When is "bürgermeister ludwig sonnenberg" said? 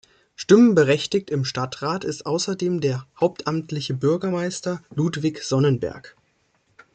3.93-6.17